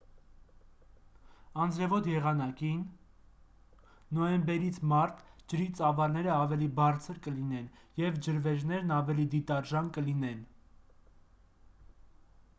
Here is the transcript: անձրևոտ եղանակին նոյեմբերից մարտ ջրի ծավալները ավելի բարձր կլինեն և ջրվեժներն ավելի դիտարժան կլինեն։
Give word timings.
անձրևոտ 1.63 2.07
եղանակին 2.11 2.79
նոյեմբերից 4.19 4.79
մարտ 4.93 5.21
ջրի 5.53 5.67
ծավալները 5.81 6.31
ավելի 6.37 6.69
բարձր 6.79 7.19
կլինեն 7.27 7.67
և 8.03 8.17
ջրվեժներն 8.29 8.95
ավելի 8.97 9.27
դիտարժան 9.35 9.93
կլինեն։ 9.99 10.41